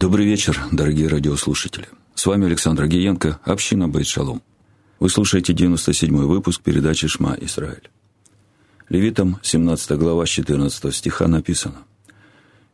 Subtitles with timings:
[0.00, 1.86] Добрый вечер, дорогие радиослушатели.
[2.14, 4.40] С вами Александр Агиенко, община Бейт Шалом.
[4.98, 7.90] Вы слушаете 97-й выпуск передачи «Шма Израиль».
[8.88, 11.82] Левитам, 17 глава, 14 стиха написано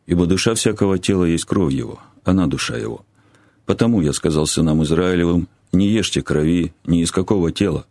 [0.05, 3.05] «Ибо душа всякого тела есть кровь его, она душа его.
[3.65, 7.85] Потому я сказал сынам Израилевым, не ешьте крови ни из какого тела,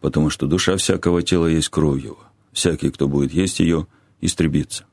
[0.00, 2.18] потому что душа всякого тела есть кровь его.
[2.52, 3.86] Всякий, кто будет есть ее,
[4.20, 4.86] истребится».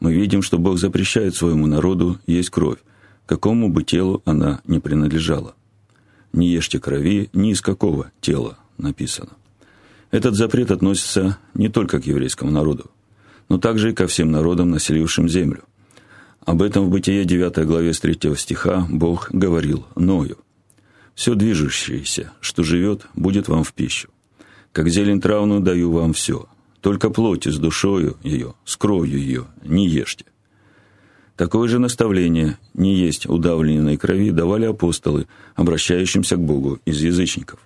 [0.00, 2.78] Мы видим, что Бог запрещает своему народу есть кровь,
[3.26, 5.54] какому бы телу она ни принадлежала.
[6.32, 9.30] «Не ешьте крови ни из какого тела» написано.
[10.10, 12.90] Этот запрет относится не только к еврейскому народу,
[13.48, 15.64] но также и ко всем народам, населившим землю.
[16.44, 20.38] Об этом в Бытие 9 главе с 3 стиха Бог говорил Ною.
[21.14, 24.10] «Все движущееся, что живет, будет вам в пищу.
[24.72, 26.46] Как зелень травную даю вам все,
[26.80, 30.26] только плоть с душою ее, с кровью ее не ешьте.
[31.36, 37.60] Такое же наставление «не есть удавленной крови» давали апостолы, обращающимся к Богу из язычников.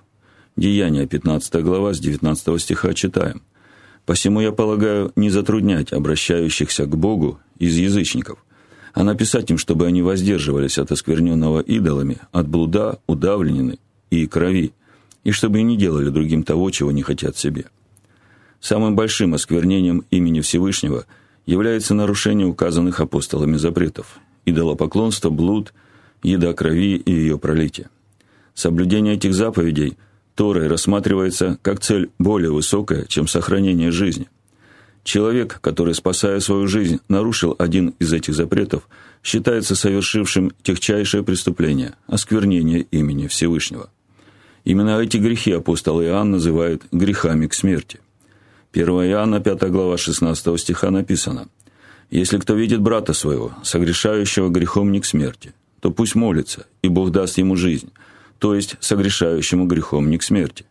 [0.56, 3.42] Деяния, 15 глава, с 19 стиха читаем.
[4.06, 8.44] «Посему я полагаю не затруднять обращающихся к Богу из язычников,
[8.92, 13.78] а написать им, чтобы они воздерживались от оскверненного идолами, от блуда, удавленины
[14.10, 14.72] и крови,
[15.22, 17.66] и чтобы не делали другим того, чего не хотят себе».
[18.58, 21.06] Самым большим осквернением имени Всевышнего–
[21.50, 25.74] является нарушение указанных апостолами запретов– идолопоклонство, блуд,
[26.22, 27.90] еда крови и ее пролитие.
[28.54, 29.98] Соблюдение этих заповедей
[30.36, 34.28] Торой рассматривается как цель более высокая, чем сохранение жизни.
[35.02, 38.88] Человек, который, спасая свою жизнь, нарушил один из этих запретов,
[39.24, 43.90] считается совершившим техчайшее преступление– осквернение имени Всевышнего.
[44.64, 47.98] Именно эти грехи апостол Иоанн называет грехами к смерти–
[48.72, 51.48] 1 Иоанна, 5 глава 16 стиха написано
[52.08, 57.10] «Если кто видит брата своего, согрешающего грехом не к смерти, то пусть молится, и Бог
[57.10, 57.90] даст ему жизнь,
[58.38, 60.66] то есть согрешающему грехом не к смерти.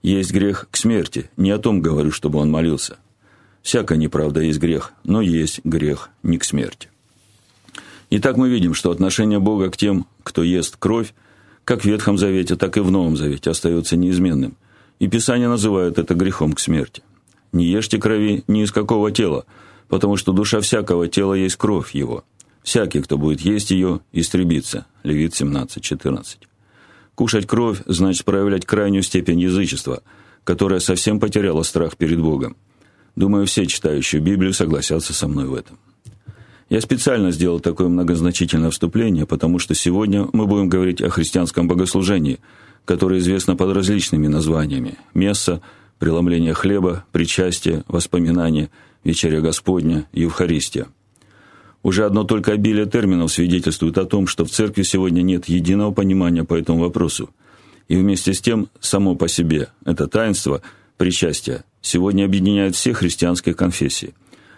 [0.00, 2.98] Есть грех к смерти, не о том говорю, чтобы он молился.
[3.62, 6.88] Всякая неправда есть грех, но есть грех не к смерти».
[8.10, 11.12] Итак, мы видим, что отношение Бога к тем, кто ест кровь,
[11.64, 14.56] как в Ветхом Завете, так и в Новом Завете остается неизменным,
[15.00, 17.02] и Писание называет это грехом к смерти–
[17.54, 19.46] не ешьте крови ни из какого тела,
[19.88, 22.24] потому что душа всякого тела есть кровь его.
[22.62, 24.86] Всякий, кто будет есть ее, истребится.
[25.02, 26.24] Левит 17.14.
[27.14, 30.02] Кушать кровь значит проявлять крайнюю степень язычества,
[30.42, 32.56] которая совсем потеряла страх перед Богом.
[33.16, 35.78] Думаю, все читающие Библию согласятся со мной в этом.
[36.70, 42.40] Я специально сделал такое многозначительное вступление, потому что сегодня мы будем говорить о христианском богослужении,
[42.86, 45.60] которое известно под различными названиями– месса–
[45.98, 48.70] преломление хлеба, причастие, воспоминание,
[49.04, 50.86] вечеря Господня, Евхаристия.
[51.82, 56.44] Уже одно только обилие терминов свидетельствует о том, что в церкви сегодня нет единого понимания
[56.44, 57.30] по этому вопросу.
[57.88, 60.62] И вместе с тем, само по себе, это таинство,
[60.96, 64.14] причастие, сегодня объединяет все христианские конфессии.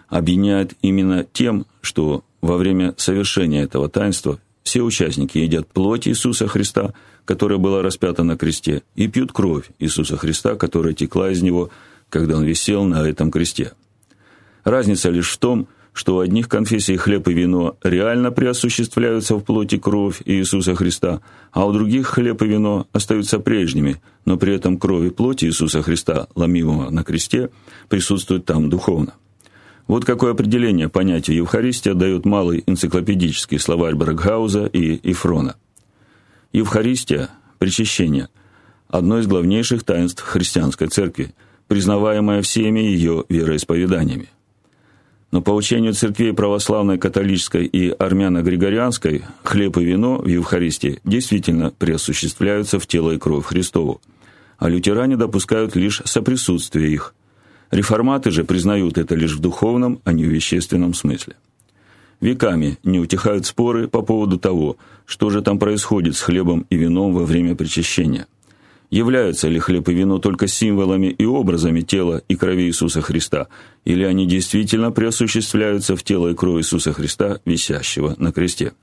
[0.07, 6.93] Объединяет именно тем, что во время совершения этого таинства все участники едят плоть Иисуса Христа–
[7.27, 11.69] которая была распята на кресте, и пьют кровь Иисуса Христа, которая текла из него,
[12.09, 13.73] когда он висел на этом кресте.
[14.63, 19.77] Разница лишь в том, что у одних конфессий хлеб и вино реально преосуществляются в плоти
[19.77, 21.21] кровь Иисуса Христа,
[21.51, 25.81] а у других хлеб и вино остаются прежними, но при этом кровь и плоть Иисуса
[25.81, 27.49] Христа, ломимого на кресте,
[27.89, 29.15] присутствуют там духовно.
[29.87, 35.57] Вот какое определение понятию Евхаристия дает малый энциклопедический словарь Браггауза и Ифрона–
[36.57, 37.29] Евхаристия,
[37.59, 38.29] причащение–
[38.87, 41.35] одно из главнейших таинств христианской церкви,
[41.67, 44.29] признаваемое всеми ее вероисповеданиями.
[45.31, 52.79] Но по учению церквей православной, католической и армяно-григорианской хлеб и вино в Евхаристии действительно преосуществляются
[52.79, 54.01] в тело и кровь Христову,
[54.57, 57.13] а лютеране допускают лишь соприсутствие их.
[57.69, 61.35] Реформаты же признают это лишь в духовном, а не в вещественном смысле.
[62.19, 67.13] Веками не утихают споры по поводу того, что же там происходит с хлебом и вином
[67.13, 68.25] во время причащения.
[68.89, 73.47] Являются ли хлеб и вино только символами и образами тела и крови Иисуса Христа,
[73.85, 78.73] или они действительно преосуществляются в тело и кровь Иисуса Христа, висящего на кресте?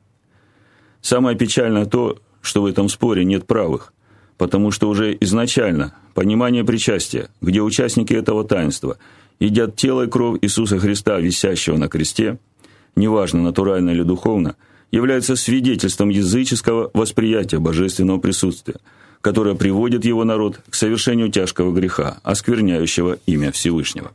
[1.01, 3.95] Самое печальное то, что в этом споре нет правых,
[4.37, 8.99] потому что уже изначально понимание причастия, где участники этого таинства
[9.41, 12.39] едят тело и кровь Иисуса Христа, висящего на кресте–
[12.97, 14.57] неважно, натурально или духовно,
[14.91, 18.77] является свидетельством языческого восприятия божественного присутствия,
[19.21, 24.13] которое приводит его народ к совершению тяжкого греха, оскверняющего имя Всевышнего.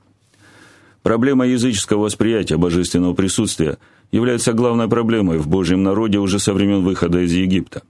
[1.04, 3.78] Проблема языческого восприятия божественного присутствия
[4.12, 7.84] является главной проблемой в Божьем народе уже со времен выхода из Египта.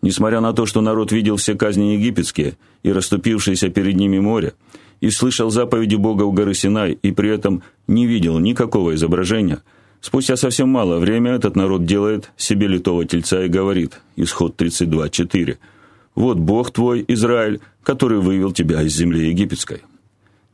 [0.00, 4.54] Несмотря на то, что народ видел все казни египетские и расступившееся перед ними море,
[5.00, 9.62] и слышал заповеди Бога у горы Синай, и при этом не видел никакого изображения,
[10.00, 15.56] спустя совсем мало время этот народ делает себе литого тельца и говорит, исход 32.4,
[16.14, 19.82] «Вот Бог твой, Израиль, который вывел тебя из земли египетской».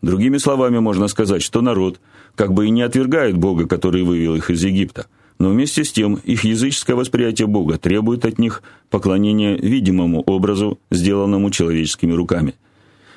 [0.03, 1.99] Другими словами, можно сказать, что народ
[2.35, 5.07] как бы и не отвергает Бога, который вывел их из Египта,
[5.39, 11.51] но вместе с тем их языческое восприятие Бога требует от них поклонения видимому образу, сделанному
[11.51, 12.55] человеческими руками.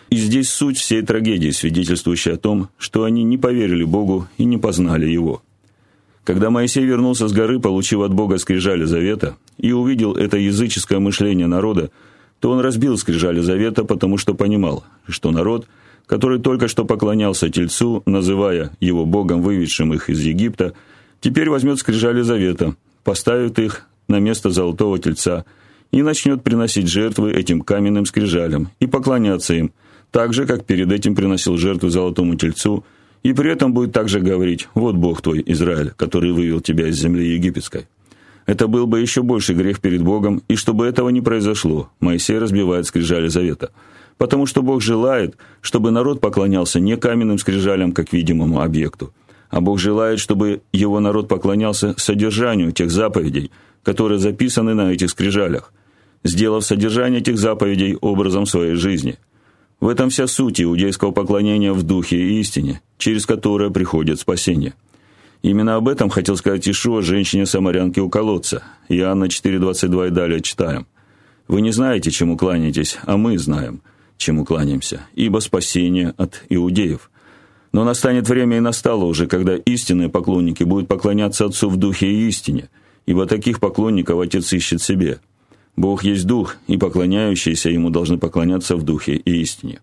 [0.09, 4.57] И здесь суть всей трагедии, свидетельствующая о том, что они не поверили Богу и не
[4.57, 5.41] познали Его.
[6.27, 11.47] Когда Моисей вернулся с горы, получив от Бога скрижали завета, и увидел это языческое мышление
[11.47, 11.89] народа,
[12.41, 15.67] то он разбил скрижали завета, потому что понимал, что народ–
[16.05, 20.73] который только что поклонялся Тельцу, называя его богом, выведшим их из Египта,
[21.19, 25.45] теперь возьмет скрижали завета, поставит их на место золотого Тельца
[25.91, 29.71] и начнет приносить жертвы этим каменным скрижалям и поклоняться им,
[30.11, 32.85] так же, как перед этим приносил жертву золотому Тельцу,
[33.23, 37.33] и при этом будет также говорить «Вот Бог твой, Израиль, который вывел тебя из земли
[37.33, 37.87] египетской».
[38.45, 42.85] Это был бы еще больший грех перед Богом, и чтобы этого не произошло, Моисей разбивает
[42.85, 43.71] скрижали завета–
[44.17, 49.13] потому что Бог желает, чтобы народ поклонялся не каменным скрижалям, как видимому объекту,
[49.49, 53.51] а Бог желает, чтобы его народ поклонялся содержанию тех заповедей,
[53.83, 55.71] которые записаны на этих скрижалях,
[56.23, 59.17] сделав содержание этих заповедей образом своей жизни.
[59.79, 64.73] В этом вся суть иудейского поклонения в духе и истине, через которое приходит спасение.
[65.43, 68.63] Именно об этом хотел сказать Ишуа женщине-самарянке у колодца.
[68.89, 70.87] Иоанна 4.22 и далее читаем.
[71.47, 73.81] «Вы не знаете, чему кланяетесь, а мы знаем»
[74.17, 77.09] чему кланяемся, ибо спасение от иудеев.
[77.71, 82.27] Но настанет время и настало уже, когда истинные поклонники будут поклоняться Отцу в духе и
[82.27, 82.69] истине,
[83.05, 85.19] ибо таких поклонников Отец ищет себе.
[85.77, 89.79] Бог есть Дух, и поклоняющиеся Ему должны поклоняться в духе и истине.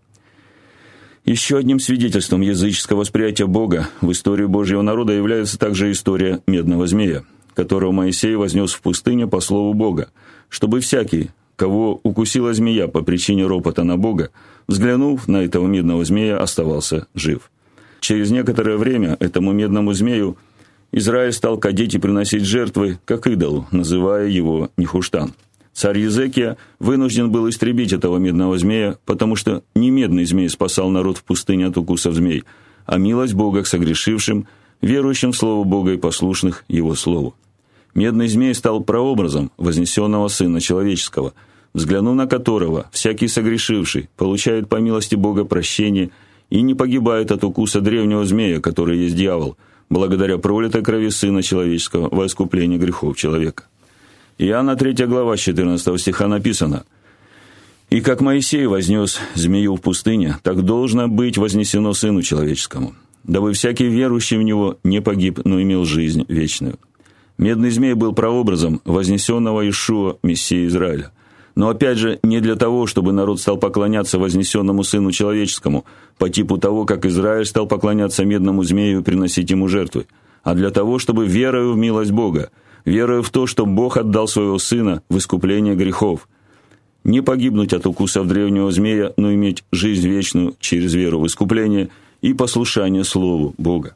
[1.25, 7.23] Еще одним свидетельством языческого восприятия Бога в историю Божьего народа является также история медного змея,
[7.55, 10.11] которого Моисей вознес в пустыне по слову Бога,
[10.51, 14.31] чтобы всякий, кого укусила змея по причине ропота на Бога,
[14.67, 17.51] взглянув на этого медного змея, оставался жив.
[18.01, 20.37] Через некоторое время этому медному змею
[20.93, 25.33] Израиль стал кадить и приносить жертвы, как идолу, называя его Нихуштан.
[25.75, 31.19] Царь Езекия вынужден был истребить этого медного змея, потому что не медный змей спасал народ
[31.19, 32.45] в пустыне от укусов змей,
[32.87, 34.47] а милость Бога к согрешившим,
[34.81, 37.35] верующим в Слово Бога и послушных Его Слову.
[37.93, 41.35] Медный змей стал прообразом вознесенного Сына Человеческого,
[41.75, 46.11] взглянув на которого всякий согрешивший получает по милости Бога прощение
[46.51, 49.57] и не погибает от укуса древнего змея, который есть дьявол,
[49.91, 53.65] благодаря пролитой крови Сына Человеческого во искупление грехов человека.
[54.39, 56.85] Иоанна 3 глава 14 стиха написано
[57.91, 63.87] «И как Моисей вознес змею в пустыне, так должно быть вознесено Сыну Человеческому, дабы всякий
[63.87, 66.79] верующий в Него не погиб, но имел жизнь вечную».
[67.39, 71.13] Медный змей был прообразом вознесенного Ишуа, Мессии Израиля.
[71.55, 75.85] Но опять же, не для того, чтобы народ стал поклоняться вознесенному Сыну Человеческому,
[76.19, 80.07] по типу того, как Израиль стал поклоняться медному змею и приносить ему жертвы,
[80.43, 82.51] а для того, чтобы верою в милость Бога,
[82.85, 86.29] верою в то, что Бог отдал своего Сына в искупление грехов,
[87.05, 91.91] не погибнуть от укусов древнего змея, но иметь жизнь вечную через веру в искупление
[92.23, 93.95] и послушание Слову Бога.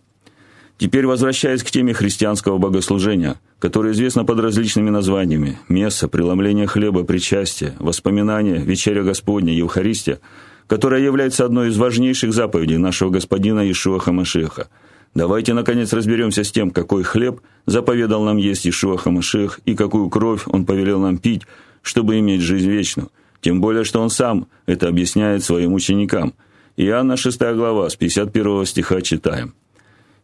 [0.77, 7.75] Теперь возвращаясь к теме христианского богослужения, которое известно под различными названиями– месса, преломление хлеба, причастие,
[7.81, 10.21] воспоминания, вечеря Господня, Евхаристия,
[10.69, 14.69] которая является одной из важнейших заповедей нашего Господина Ишуа Хамашеха.
[15.15, 20.43] Давайте, наконец, разберемся с тем, какой хлеб заповедал нам есть Ишуа Хамашех и какую кровь
[20.47, 21.43] он повелел нам пить,
[21.83, 23.11] чтобы иметь жизнь вечную.
[23.41, 26.35] Тем более, что он сам это объясняет своим ученикам.
[26.77, 29.55] Иоанна 6 глава, с 51 стиха читаем.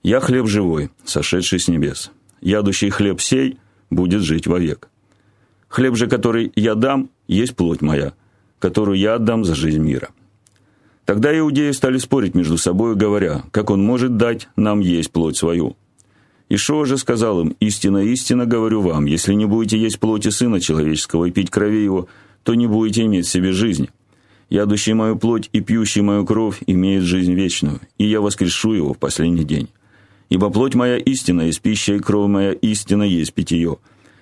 [0.02, 2.10] «Я хлеб живой, сошедший с небес.
[2.40, 3.58] Ядущий хлеб сей
[3.90, 4.88] будет жить вовек.
[5.68, 8.12] Хлеб же, который я дам, есть плоть моя,
[8.58, 10.10] которую я отдам за жизнь мира».
[11.04, 15.76] Тогда иудеи стали спорить между собой, говоря, как он может дать нам есть плоть свою.
[16.48, 21.26] Ишуа же сказал им, «Истинно, истинно говорю вам, если не будете есть плоти Сына Человеческого
[21.26, 22.08] и пить крови Его,
[22.42, 23.90] то не будете иметь в себе жизни.
[24.50, 28.98] Ядущий мою плоть и пьющий мою кровь имеет жизнь вечную, и я воскрешу его в
[28.98, 29.68] последний день.
[30.28, 33.78] Ибо плоть моя истина есть пища, и кровь моя истина есть питье.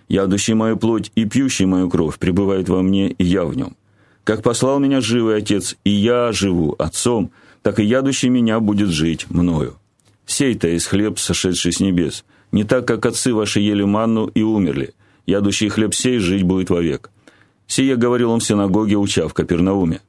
[0.09, 3.77] Ядущий мою плоть и пьющий мою кровь пребывает во мне, и я в нем.
[4.25, 9.29] Как послал меня живый Отец, и я живу Отцом, так и ядущий меня будет жить
[9.31, 9.75] мною.
[10.27, 14.95] Сей-то есть хлеб, сошедший с небес, Не так, как отцы ваши ели манну и умерли.
[15.27, 17.11] Ядущий хлеб сей жить будет вовек.
[17.67, 20.01] Сие говорил он в синагоге, уча в Капернауме.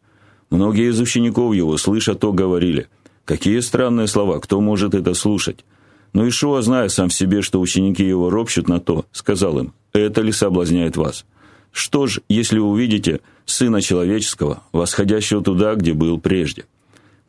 [0.50, 2.90] Многие из учеников его, слыша то, говорили,
[3.24, 5.64] «Какие странные слова, кто может это слушать?»
[6.12, 10.22] Но Ишуа, зная сам в себе, что ученики его ропщут на то, сказал им, «Это
[10.22, 11.26] ли соблазняет вас?
[11.74, 16.66] Что ж, если увидите Сына Человеческого, восходящего туда, где был прежде?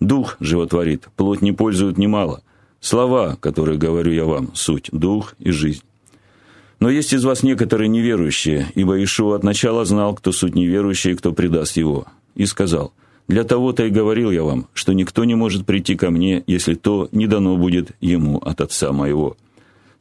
[0.00, 2.42] Дух животворит, плоть не пользует немало.
[2.78, 5.82] Слова, которые говорю я вам, суть, дух и жизнь.
[6.78, 11.14] Но есть из вас некоторые неверующие, ибо Ишуа от начала знал, кто суть неверующий и
[11.14, 12.06] кто предаст его.
[12.34, 12.92] И сказал,
[13.26, 17.08] «Для того-то и говорил я вам, что никто не может прийти ко мне, если то
[17.12, 19.38] не дано будет ему от Отца моего».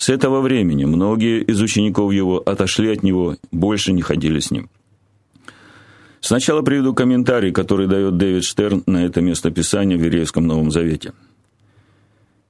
[0.03, 4.69] С этого времени многие из учеников его отошли от него, больше не ходили с ним.
[6.19, 11.13] Сначала приведу комментарий, который дает Дэвид Штерн на это место Писания в Верейском Новом Завете.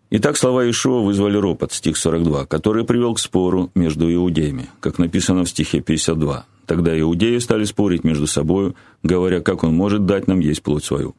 [0.10, 5.44] Итак, слова Ишуа вызвали ропот, стих 42, который привел к спору между иудеями, как написано
[5.44, 6.48] в стихе 52.
[6.66, 11.14] Тогда иудеи стали спорить между собой, говоря, как он может дать нам есть плоть свою.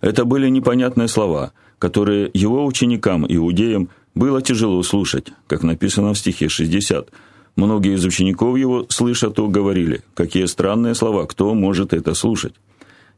[0.00, 6.48] Это были непонятные слова, которые его ученикам, иудеям, было тяжело слушать, как написано в стихе
[6.48, 7.10] 60.
[7.54, 12.54] Многие из учеников его, слыша то, говорили, какие странные слова, кто может это слушать.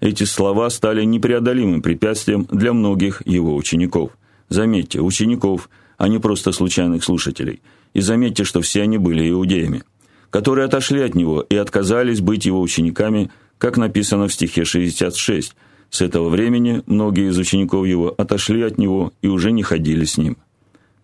[0.00, 4.10] Эти слова стали непреодолимым препятствием для многих его учеников.
[4.48, 7.62] Заметьте, учеников, а не просто случайных слушателей.
[7.94, 9.84] И заметьте, что все они были иудеями,
[10.30, 15.54] которые отошли от него и отказались быть его учениками, как написано в стихе 66.
[15.90, 20.18] С этого времени многие из учеников его отошли от него и уже не ходили с
[20.18, 20.36] ним.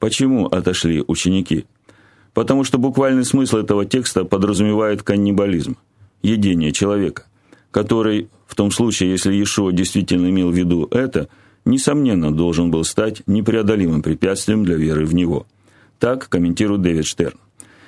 [0.04, 1.64] Почему отошли ученики?
[2.34, 5.78] Потому что буквальный смысл этого текста подразумевает каннибализм,
[6.22, 7.24] едение человека,
[7.70, 11.30] который, в том случае, если Иешуа действительно имел в виду это,
[11.64, 15.46] несомненно, должен был стать непреодолимым препятствием для веры в Него.
[15.98, 17.38] Так комментирует Дэвид Штерн.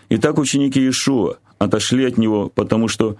[0.08, 3.18] Итак, ученики Иешуа отошли от Него, потому что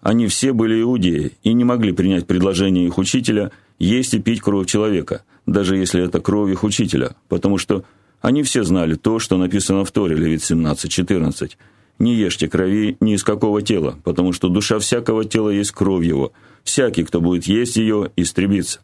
[0.00, 4.66] они все были иудеи и не могли принять предложение их учителя есть и пить кровь
[4.66, 7.84] человека, даже если это кровь их учителя, потому что
[8.20, 11.52] они все знали то, что написано в Торе, Левит 17.14.
[11.98, 16.32] «Не ешьте крови ни из какого тела, потому что душа всякого тела есть кровь его.
[16.62, 18.80] Всякий, кто будет есть ее, истребится».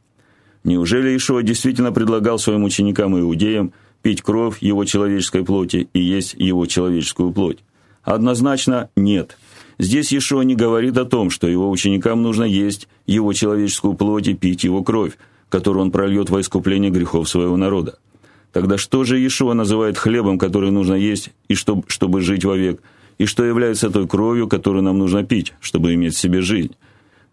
[0.64, 3.72] Неужели Ишуа действительно предлагал своим ученикам и иудеям
[4.02, 7.58] пить кровь его человеческой плоти и есть его человеческую плоть?
[8.02, 9.36] Однозначно нет.
[9.78, 14.34] Здесь Ишуа не говорит о том, что его ученикам нужно есть его человеческую плоть и
[14.34, 15.18] пить его кровь,
[15.50, 17.98] которую он прольет во искупление грехов своего народа.
[18.54, 22.80] Тогда что же Иешуа называет хлебом, который нужно есть, и чтобы, чтобы жить вовек,
[23.18, 26.76] и что является той кровью, которую нам нужно пить, чтобы иметь в себе жизнь?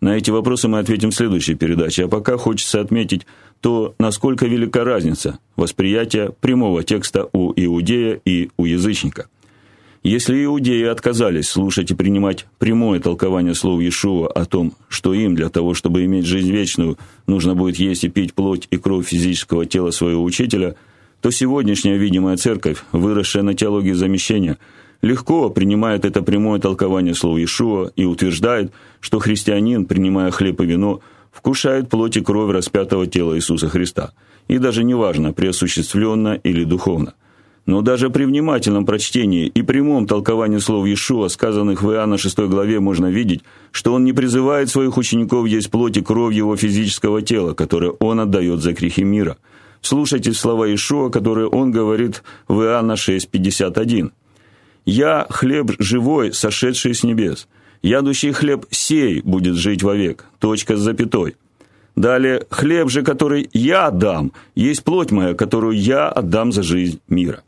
[0.02, 3.28] На эти вопросы мы ответим в следующей передаче, а пока хочется отметить
[3.60, 9.28] то, насколько велика разница восприятия прямого текста у иудея и у язычника.
[10.02, 15.50] Если иудеи отказались слушать и принимать прямое толкование слов Иешуа о том, что им для
[15.50, 16.98] того, чтобы иметь жизнь вечную,
[17.28, 20.74] нужно будет есть и пить плоть и кровь физического тела своего учителя–
[21.22, 24.58] то сегодняшняя видимая церковь, выросшая на теологии замещения,
[25.02, 31.02] легко принимает это прямое толкование слов Иешуа и утверждает, что христианин, принимая хлеб и вино,
[31.32, 34.14] вкушает плоть и кровь распятого тела Иисуса Христа,
[34.48, 37.14] и даже неважно, преосуществленно или духовно.
[37.68, 42.80] Но даже при внимательном прочтении и прямом толковании слов Иешуа, сказанных в Иоанна 6 главе,
[42.80, 47.54] можно видеть, что он не призывает своих учеников есть плоть и кровь его физического тела,
[47.54, 49.38] которое он отдает за грехи мира–
[49.82, 54.12] Слушайте слова Ишуа, которые он говорит в Иоанна 6:51.
[54.86, 57.48] «Я хлеб живой, сошедший с небес.
[57.82, 60.26] Ядущий хлеб сей будет жить вовек».
[60.40, 61.36] Точка с запятой.
[61.96, 67.42] Далее, «Хлеб же, который я дам, есть плоть моя, которую я отдам за жизнь мира».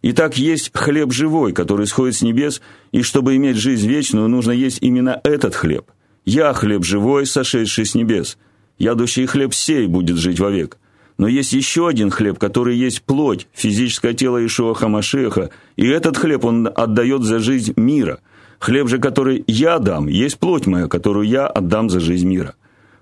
[0.00, 2.62] Итак, есть хлеб живой, который сходит с небес,
[2.92, 5.90] и чтобы иметь жизнь вечную, нужно есть именно этот хлеб.
[6.24, 8.38] «Я хлеб живой, сошедший с небес.
[8.78, 10.78] Ядущий хлеб сей будет жить вовек».
[11.18, 16.44] Но есть еще один хлеб, который есть плоть, физическое тело Ишуа Хамашеха, и этот хлеб
[16.44, 18.20] он отдает за жизнь мира.
[18.60, 22.54] Хлеб же, который я дам, есть плоть моя, которую я отдам за жизнь мира.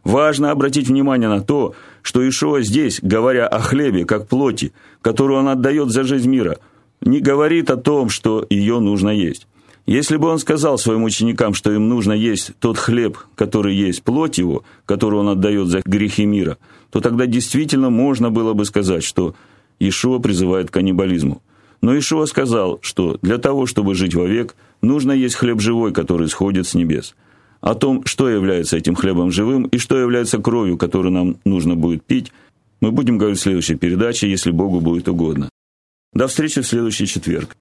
[0.03, 5.49] Важно обратить внимание на то, что Ишуа здесь, говоря о хлебе как плоти, которую он
[5.49, 6.59] отдает за жизнь мира,
[7.03, 9.47] не говорит о том, что ее нужно есть.
[9.87, 14.37] Если бы он сказал своим ученикам, что им нужно есть тот хлеб, который есть плоть
[14.37, 16.59] его, которую он отдает за грехи мира,
[16.91, 19.37] то тогда действительно можно было бы сказать, что
[19.79, 21.41] Ишуа призывает к каннибализму.
[21.83, 26.67] Но Ишуа сказал, что для того, чтобы жить вовек, нужно есть хлеб живой, который сходит
[26.67, 27.15] с небес.
[27.61, 32.03] О том, что является этим хлебом живым и что является кровью, которую нам нужно будет
[32.03, 32.33] пить,
[32.81, 35.49] мы будем говорить в следующей передаче, если Богу будет угодно.
[36.13, 37.57] До встречи в следующий четверг.